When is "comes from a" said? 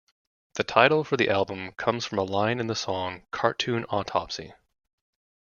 1.73-2.23